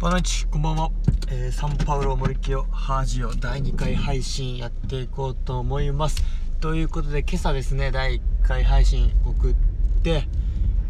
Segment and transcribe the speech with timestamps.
[0.00, 0.90] バナイチこんばんは、
[1.30, 6.22] えー、サンパウロ森清ハージオ第2回配信やっていこうと思います。
[6.60, 9.54] ということで今朝ですね第1回配信送っ
[10.02, 10.24] て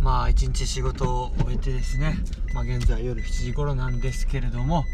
[0.00, 2.16] まあ一日仕事を終えてですね
[2.54, 4.84] まあ現在夜7時頃なんですけれども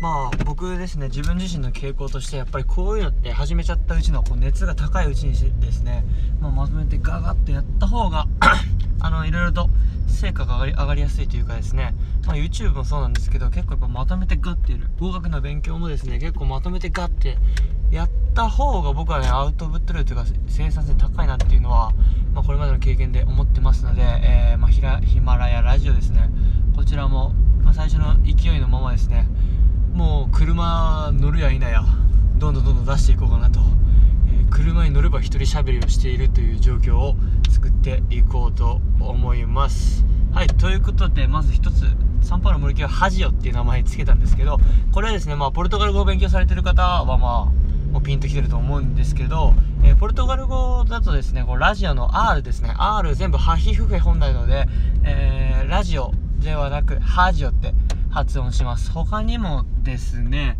[0.00, 6.04] まあ僕ですね自分自身の傾向としてやっぱりこういうのって始めちゃったうちのこう熱が高いうちにですね、
[6.40, 8.28] まあ、まとめてガガッとやった方が
[9.00, 9.68] あのいろいろと
[10.08, 11.94] 成果が上がりやすいというかですね、
[12.26, 14.88] まあ、YouTube もそうなんですけど結構やっぱまとめてガッてやる。
[14.98, 16.18] 合格の勉強もですね。
[16.18, 17.38] 結構まとめてガッて
[17.90, 21.92] やった方が僕はねアウトプット量というか生産性高いなっていうのは、
[22.34, 26.28] まあ、これまでの経験で思ってますので、えー、まあ、ヒマラヤラジオですね。
[26.74, 29.28] こちらも、ま最初の勢いのままですね。
[29.92, 31.84] もう車乗るや否や
[32.36, 33.60] どんどんどんどん出していこうかなと、
[35.08, 37.16] れば一人喋りをしているという状況を
[37.50, 40.04] 作っていこうと思います。
[40.32, 41.86] はいということでまず一つ
[42.20, 44.58] サンパウロ森木はハジオっていう名前つけたんですけど
[44.92, 47.18] これはですねまあポルトガル語を勉強されてる方はまあ
[47.90, 52.74] もうピンときてると思うんですけど、えー、ポルトガル語だとですねこうラジオの R ですね。
[52.76, 54.66] R 全部ハヒフフ本来なので、
[55.04, 57.72] えー、ラジオではなくハジオって
[58.10, 58.90] 発音します。
[58.90, 60.58] 他にもですね、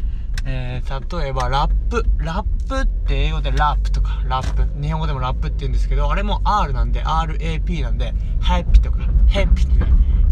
[0.50, 2.02] えー、例えばラップ。
[2.16, 4.22] ラップって英語でラップとか。
[4.26, 4.80] ラップ。
[4.80, 9.00] 日本語でもラップって言うんですけどあれも R なんで RAP なんでハッピーとか。
[9.26, 9.84] ヘッピーって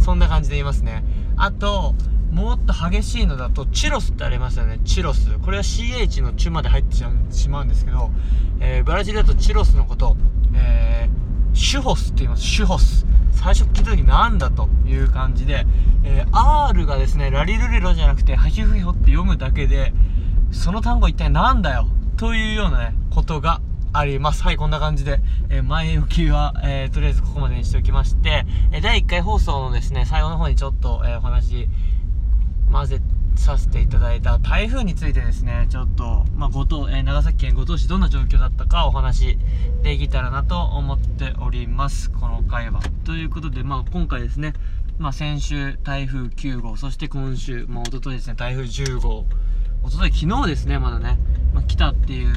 [0.02, 1.04] そんな感じで言いますね。
[1.36, 1.94] あと
[2.30, 4.80] もっと激しいのだとチュロスってありますよね。
[4.86, 5.38] チロス。
[5.40, 8.10] これは CH のチュまで入ってしまうんですけど、
[8.60, 10.16] えー、ブラジルだとチュロスのこと。
[10.54, 12.42] えー、シュホスって言います。
[12.42, 13.04] シュホス。
[13.32, 15.66] 最初聞いた時なんだという感じで、
[16.04, 19.92] えー、R がですねラリルレロじゃなくてハヒフヒホって読むだけで
[20.56, 21.86] その単語一体なんだよ？
[22.16, 23.60] というようなねことが
[23.92, 24.42] あります。
[24.42, 31.68] はい、こんな感じで、えー、前置きは、えー、とりあえずここまでにしておきまして、えー、第1回放送のですね、最後の方にちょっと、えお話、
[32.72, 33.00] 混ぜ
[33.36, 39.38] させていただいた台風についてですね、ちょっと、まあ、五島、え、長崎県五島市どんな状況だったかお話
[39.82, 42.80] できたらなと思っております、この回は。
[43.04, 44.54] ということで、まあ、今回ですね、
[44.98, 49.26] まあ、先週台風9号、そして今週、まあ、一昨日ですね、台風10号、
[49.86, 51.16] 一昨日昨日ですね、まだね、
[51.54, 52.34] まあ、来たっていう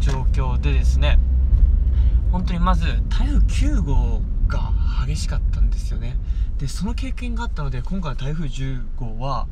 [0.00, 1.20] 状況でですね、
[2.32, 4.72] 本当にまず台風9号が
[5.06, 6.16] 激しかったんですよね。
[6.58, 9.48] で、その経験があったので、今回の台風10号は本、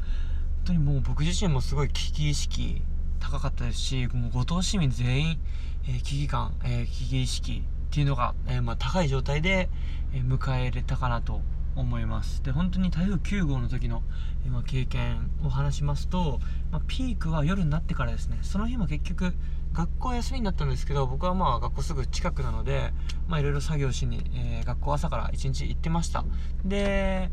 [0.64, 2.82] 当にもう僕自身もすごい危機意識
[3.20, 5.38] 高かったですしもう五島市民全員、
[5.86, 9.68] えー、危機感、えー、危機意識っていうのが、えー、まあ、高い状態で、
[10.12, 11.40] 迎えれたかなと
[11.76, 12.42] 思います。
[12.42, 14.02] で本当に台風9号の時の、
[14.46, 16.40] えまあ、経験を話しますと、
[16.70, 18.38] まあ、ピークは夜になってからですね。
[18.42, 19.34] その日も結局
[19.72, 22.92] 学校休みになったんですけど僕はまあ学校すぐ近くなので
[23.30, 26.24] いろいろ作業しに、え学校朝から1日行ってました。
[26.64, 27.30] で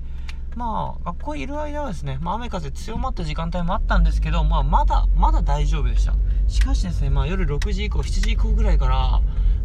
[0.55, 6.13] まあ、学校いる間はですね、まあ、雨風強まった時間帯もあったんですけど、まあ、まだ、まだ大丈夫でした。
[6.47, 9.21] しかしですね、まあ、夜6時以降、7時以降ぐらいから、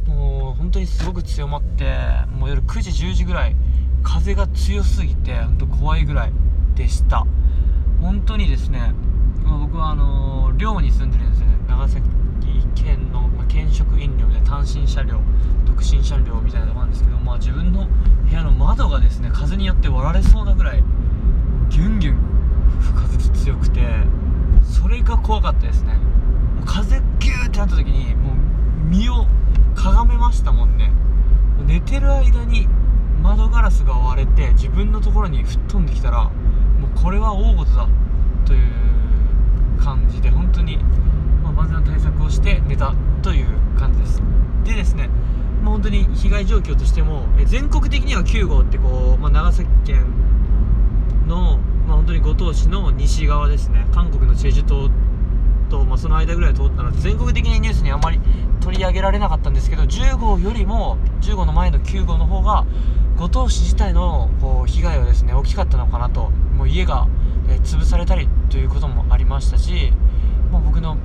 [0.07, 1.97] もう本当にすごく強まって、
[2.39, 3.57] もう夜9時、10時ぐらい、
[4.05, 6.33] 風が強すぎて、本当怖いぐらい
[6.77, 7.27] でした。
[8.01, 8.95] 本当にですね、
[9.45, 11.55] まあ、僕はあのー、寮に住んでるんですよね。
[11.67, 12.07] 長崎
[12.77, 15.21] 県の、まあ、県職員寮で単身車両、
[15.67, 17.89] 独身車両みたいなとこなんですけど、まあ、自分の
[18.29, 20.83] 部屋の窓がですね風によって割られそうなぐらい
[21.71, 22.17] ギュンギュン
[22.81, 23.81] 吹かず強くて
[24.63, 28.37] それが怖かったですねもう風ギューってなった時にもう
[28.87, 29.27] 身を
[29.75, 30.93] かがめましたもんね
[31.67, 32.69] 寝てる間に
[33.25, 37.89] 窓ガラスが割れて自分のところに吹っ飛んできたらもうこれは大事だ
[38.45, 40.77] という感じで本当に、
[41.43, 43.47] まあ、万全な対策をして寝たという
[43.79, 44.23] 感じです。
[44.65, 45.09] でですね
[45.63, 50.05] まあ、本当に被害状況としても、全国的には9号ってこう、まあ、長崎県
[51.27, 53.87] の、まあ、本当に五島市の西側ですね。
[53.95, 54.91] 韓国のチェジュ島
[55.65, 58.21] と、まあ、その間ぐらい通ったので全国的にニュースにあまり
[58.61, 62.65] 取り上げられなかったんですけど10号よりも10号の前の9号の方が
[63.17, 67.07] 五島市自体のこう被害はですね大きかったのかなともう家が、
[67.49, 69.93] えー、潰されたりということもありましたし、
[70.51, 70.97] まあ、僕の、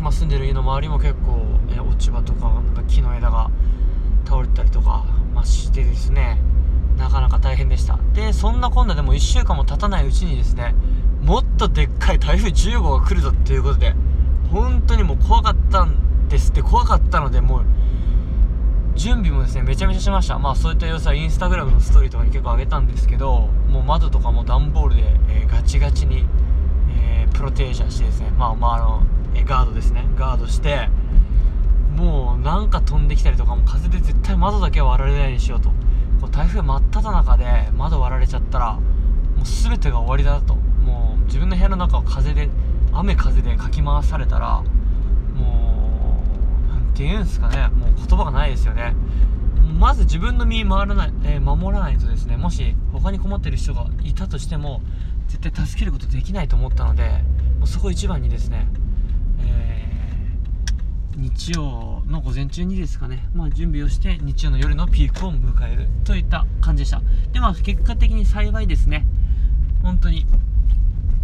[0.00, 3.50] まあ、住んでる家の周りも結構、えー、落ち葉とかなんか木の枝が
[4.24, 5.04] 倒れたりとか、
[5.34, 6.38] まあ、してですね
[6.96, 7.98] なかなか大変でした。
[8.14, 10.74] でそんなこんなでも1週間も経たないうちにですね
[11.24, 13.94] もっとでっかい台風10号が来るぞっていうことで
[14.50, 17.64] 本当にもう怖かったんですって怖かったのでもう
[18.94, 20.38] 準備もですねめちゃめちゃしました。
[20.38, 26.26] まあそういった様子はインスタグラムのストーリーとかに結構上げたんですけどもう窓とかも段ボールで、えー、ガチガチに、
[27.00, 29.02] えー、プロテージャーしてですねまあまああの、
[29.34, 30.06] えー、ガードですね。
[30.16, 30.90] ガードして
[31.96, 35.70] もうなんか飛んできたりとかも風で絶対窓だけは割られないようにしようと。
[36.20, 38.80] こう台風真っ只中で窓割られちゃったらも
[39.42, 40.58] う全てが終わりだと。
[41.26, 42.48] 自分の部屋の中を風で
[42.92, 44.62] 雨風でかき回されたら
[45.34, 46.22] も
[46.66, 47.68] う何て言うんですかね。
[47.68, 48.94] もう言葉がないですよね。
[49.78, 54.80] まず自分の身回らない、えー、守らないとですねもし他に困ってる人がいたとしても
[55.28, 57.08] 絶対助けることできないと思ったので
[57.58, 58.66] もうそこ一番にですね、
[59.40, 67.02] えー、日曜の午前中にですかね、まあ、準備をして日曜の夜のピークを迎えるといった感じでした。
[67.32, 69.06] でまあ結果的に幸いですね。
[69.82, 70.24] 本当に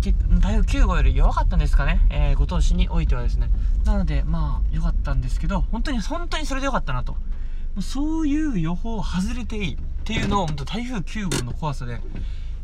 [0.00, 0.14] 台
[0.62, 3.50] 風9号より弱かったんですかね、えー、五島市においてはですね。
[3.84, 7.16] なのでまあ良かったんですけど本当に本当にそれで良かったなと。
[7.80, 12.00] そういう予報を外れていいっていうのを本当台風9号の怖さで、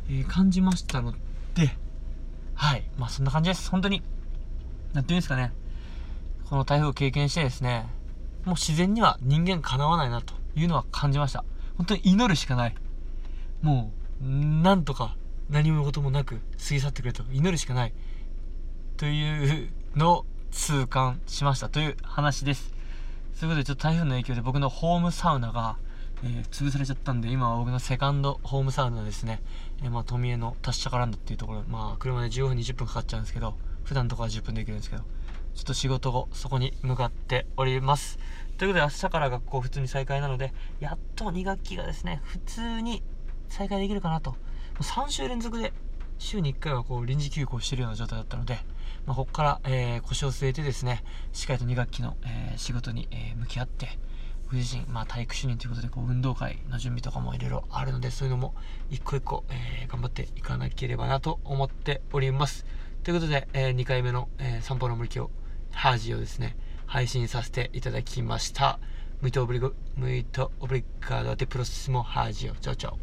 [0.08, 1.12] えー、感じましたの
[1.54, 1.76] で
[2.54, 2.84] はい。
[2.98, 3.70] まあそんな感じです。
[3.70, 4.02] 本当に。
[4.94, 5.52] 何て言うんですかね。
[6.48, 7.86] この台風を経験してですね
[8.44, 11.44] もう自然には人間かなわないなというのは感じました。
[11.76, 12.74] 本当に祈るしかない。
[13.60, 13.92] も
[14.22, 15.16] うなんとか
[15.48, 17.92] 何もこともなく過ぎ去ってくれと祈るしかない
[18.96, 22.74] というのを痛感しましたという話です。
[23.34, 25.76] そういうことでちょっと台風の影響で僕のホームサウナが、
[26.24, 29.42] えー、潰されちゃったんで今は僕のセカンドホームサウナですね、
[29.82, 31.62] えー、まあ富江の達者カランドっていうところ。
[31.68, 33.54] まあ車で15分20分かかっちゃうんですけど
[33.84, 35.02] 普段とかは10分できるんですけど
[35.54, 38.18] ちょっと仕事後そこに向かっております。
[38.56, 43.02] ということで明日から学校普通に再開なのでやっと2学期がですね普通に
[43.50, 44.34] 再開できるかなと
[44.80, 45.72] 3週連続で
[46.18, 48.58] 週に1回はこう臨時休校してるような状態だったので、
[49.06, 53.98] まあ、ここから、えー、腰を据えてですねしっかりと2学期の、えー、仕事に、えー、向き合って
[54.44, 58.54] 僕自身、まあ、体育主任ということでこう運動会の準備とかもいろいろあるのでそういうのも
[58.90, 62.64] 一個一個、え頑張っていかなければなと思っております
[63.02, 65.30] ということで、え2回目の、え散歩の森京
[65.72, 66.56] ハージをですね
[66.86, 68.78] 配信させていただきました
[69.22, 71.30] Muito obrigado, muito obrigado.
[71.30, 72.54] Até próximo rádio.
[72.60, 72.98] Tchau, tchau.